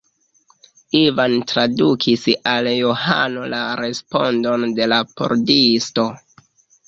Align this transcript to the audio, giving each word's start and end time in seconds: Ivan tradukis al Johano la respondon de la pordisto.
Ivan 0.99 1.33
tradukis 1.51 2.23
al 2.53 2.69
Johano 2.71 3.43
la 3.53 3.61
respondon 3.81 4.65
de 4.79 4.87
la 4.95 4.99
pordisto. 5.21 6.07